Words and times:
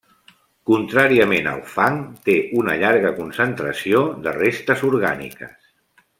Contràriament 0.69 1.49
al 1.51 1.61
fang 1.73 1.99
té 2.29 2.37
una 2.61 2.77
llarga 2.85 3.13
concentració 3.21 4.03
de 4.25 4.35
restes 4.41 4.83
orgàniques. 4.91 5.55